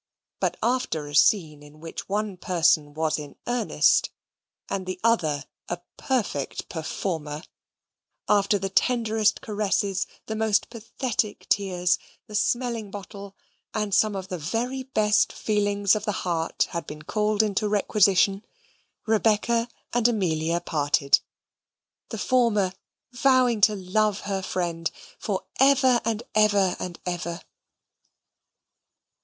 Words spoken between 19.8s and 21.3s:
and Amelia parted,